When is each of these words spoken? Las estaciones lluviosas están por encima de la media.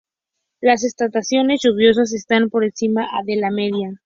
Las 0.61 0.83
estaciones 0.83 1.61
lluviosas 1.63 2.11
están 2.13 2.49
por 2.49 2.63
encima 2.63 3.05
de 3.23 3.35
la 3.35 3.51
media. 3.51 3.91